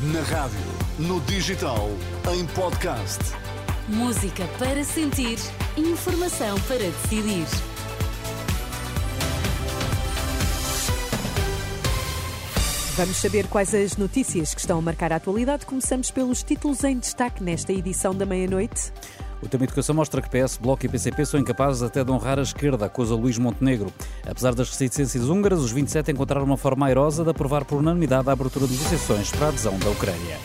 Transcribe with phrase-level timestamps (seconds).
[0.00, 0.60] Na rádio,
[0.96, 1.90] no digital,
[2.32, 3.18] em podcast.
[3.88, 5.38] Música para sentir,
[5.76, 7.44] informação para decidir.
[12.94, 15.66] Vamos saber quais as notícias que estão a marcar a atualidade.
[15.66, 18.92] Começamos pelos títulos em destaque nesta edição da meia-noite.
[19.40, 22.42] O tema Educação mostra que PS, Bloco e PCP são incapazes até de honrar a
[22.42, 23.92] esquerda, acusa Luís Montenegro.
[24.26, 28.32] Apesar das reticências húngaras, os 27 encontraram uma forma airosa de aprovar por unanimidade a
[28.32, 30.38] abertura de negociações para a adesão da Ucrânia.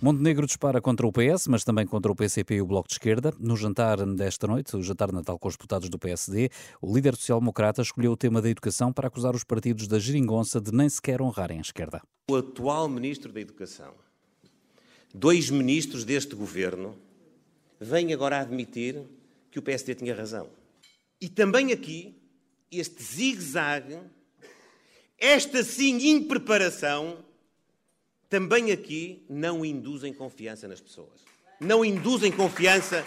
[0.00, 3.32] Montenegro dispara contra o PS, mas também contra o PCP e o Bloco de Esquerda.
[3.40, 6.50] No jantar desta noite, o jantar natal com os deputados do PSD,
[6.82, 10.70] o líder social-democrata escolheu o tema da educação para acusar os partidos da geringonça de
[10.70, 12.02] nem sequer honrarem a esquerda.
[12.30, 13.94] O atual ministro da Educação,
[15.12, 16.94] dois ministros deste governo,
[17.80, 19.02] vêm agora a admitir
[19.50, 20.48] que o PSD tinha razão.
[21.20, 22.16] E também aqui,
[22.70, 23.98] este zigue-zague,
[25.18, 27.24] esta sim impreparação,
[28.28, 31.24] também aqui não induzem confiança nas pessoas.
[31.60, 33.04] Não induzem confiança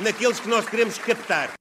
[0.00, 1.52] naqueles que nós queremos captar.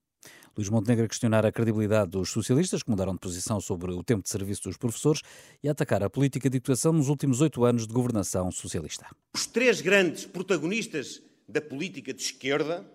[0.56, 4.22] Luís Montenegro a questionar a credibilidade dos socialistas, que mudaram de posição sobre o tempo
[4.22, 5.22] de serviço dos professores,
[5.64, 9.08] e a atacar a política de educação nos últimos oito anos de governação socialista.
[9.34, 11.22] Os três grandes protagonistas
[11.52, 12.90] da política de esquerda,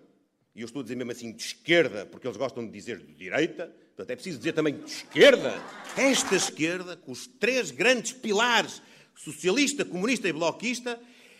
[0.55, 3.13] e eu estou a dizer mesmo assim de esquerda, porque eles gostam de dizer de
[3.13, 5.61] direita, portanto é preciso dizer também de esquerda.
[5.95, 8.81] Esta esquerda, com os três grandes pilares
[9.15, 10.99] socialista, comunista e bloquista,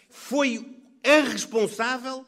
[0.09, 2.25] foi a responsável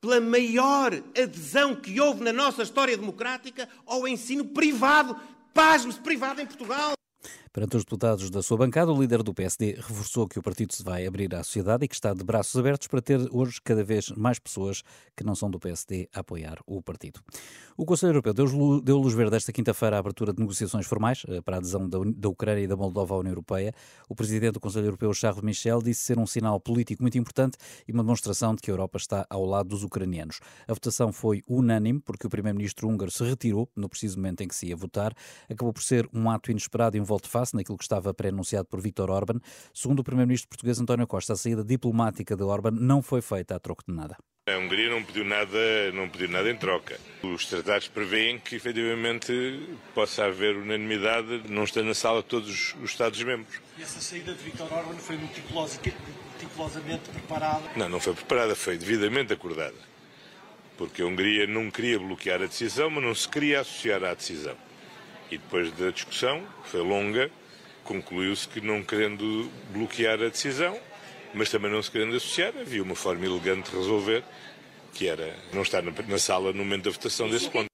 [0.00, 5.14] pela maior adesão que houve na nossa história democrática ao ensino privado,
[5.52, 6.94] pasme-se, privado em Portugal.
[7.52, 10.84] Perante os deputados da sua bancada, o líder do PSD reforçou que o partido se
[10.84, 14.08] vai abrir à sociedade e que está de braços abertos para ter hoje cada vez
[14.10, 14.84] mais pessoas
[15.16, 17.18] que não são do PSD a apoiar o partido.
[17.76, 21.56] O Conselho Europeu deu, luz verde esta quinta-feira à abertura de negociações formais eh, para
[21.56, 23.74] a adesão da, da Ucrânia e da Moldova à União Europeia.
[24.08, 27.90] O presidente do Conselho Europeu, Charles Michel, disse ser um sinal político muito importante e
[27.90, 30.38] uma demonstração de que a Europa está ao lado dos ucranianos.
[30.68, 34.54] A votação foi unânime porque o primeiro-ministro húngaro se retirou no preciso momento em que
[34.54, 35.12] se ia votar.
[35.48, 38.80] Acabou por ser um ato inesperado e um volte face naquilo que estava pré-anunciado por
[38.80, 39.40] Vítor Orban.
[39.72, 43.58] Segundo o primeiro-ministro português António Costa, a saída diplomática de Orban não foi feita a
[43.58, 44.16] troco de nada.
[44.46, 46.98] A Hungria não pediu nada, não pediu nada em troca.
[47.22, 49.32] Os tratados prevêem que efetivamente
[49.94, 53.60] possa haver unanimidade, não estando na sala todos os Estados-membros.
[53.78, 57.62] E essa saída de Viktor Orban foi meticulosamente preparada?
[57.76, 59.76] Não, não foi preparada, foi devidamente acordada.
[60.76, 64.56] Porque a Hungria não queria bloquear a decisão, mas não se queria associar à decisão.
[65.30, 67.30] E depois da discussão, que foi longa,
[67.84, 70.76] concluiu-se que não querendo bloquear a decisão,
[71.32, 74.24] mas também não se querendo associar, havia uma forma elegante de resolver,
[74.92, 77.66] que era não estar na sala no momento da votação desse ponto.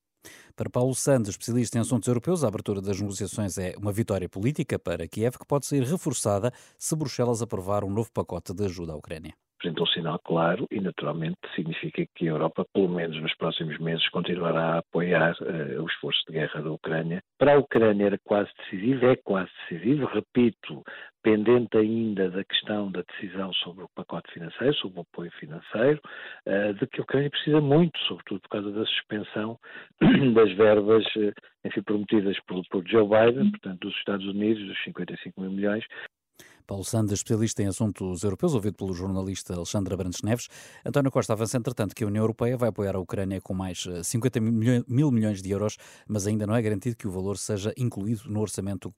[0.55, 4.79] Para Paulo Santos, especialista em assuntos europeus, a abertura das negociações é uma vitória política
[4.79, 8.97] para Kiev que pode ser reforçada se Bruxelas aprovar um novo pacote de ajuda à
[8.97, 13.79] Ucrânia representa um sinal claro e, naturalmente, significa que a Europa, pelo menos nos próximos
[13.79, 17.23] meses, continuará a apoiar uh, o esforço de guerra da Ucrânia.
[17.39, 20.83] Para a Ucrânia era quase decisivo, é quase decisivo, repito,
[21.23, 26.01] pendente ainda da questão da decisão sobre o pacote financeiro, sobre o apoio financeiro,
[26.47, 29.59] uh, de que a Ucrânia precisa muito, sobretudo por causa da suspensão
[30.35, 31.33] das verbas, uh,
[31.65, 35.85] enfim, prometidas por, por Joe Biden, portanto, dos Estados Unidos, dos 55 mil milhões,
[36.67, 40.49] Paulo Sandes, especialista em assuntos europeus, ouvido pelo jornalista Alexandre Abrantes Neves.
[40.85, 44.39] António Costa avança, entretanto, que a União Europeia vai apoiar a Ucrânia com mais 50
[44.39, 44.43] eh,
[44.89, 45.77] mil milhões de euros,
[46.09, 48.93] mas ainda não é garantido que o valor seja incluído no orçamento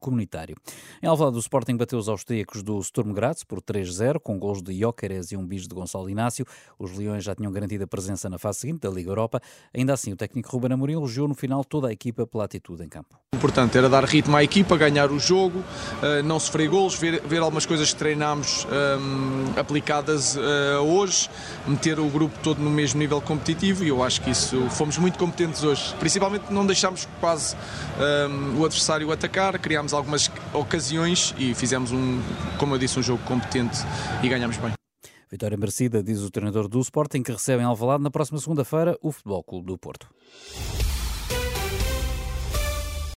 [0.00, 0.56] comunitário.
[1.02, 4.78] Em Alvalade, o Sporting bateu os austríacos do Sturm Graz por 3-0, com gols de
[4.78, 6.46] Jóqueres e um bis de Gonçalo Inácio.
[6.78, 9.40] Os Leões já tinham garantido a presença na fase seguinte da Liga Europa.
[9.74, 12.88] Ainda assim, o técnico Ruben Amorim elogiou no final toda a equipa pela atitude em
[12.88, 13.20] campo.
[13.34, 15.64] O importante era dar ritmo à equipa, ganhar o jogo,
[16.02, 20.40] eh, não sofrer golos, ver ver, ver algumas coisas que treinámos um, aplicadas uh,
[20.80, 21.28] hoje,
[21.66, 25.18] meter o grupo todo no mesmo nível competitivo e eu acho que isso fomos muito
[25.18, 25.94] competentes hoje.
[25.98, 27.56] Principalmente não deixámos quase
[28.28, 32.20] um, o adversário atacar, criámos algumas ocasiões e fizemos um,
[32.58, 33.78] como eu disse, um jogo competente
[34.22, 34.72] e ganhamos bem.
[35.30, 39.12] Vitória merecida, diz o treinador do Sporting, que recebe em Alvalade na próxima segunda-feira o
[39.12, 40.08] Futebol Clube do Porto.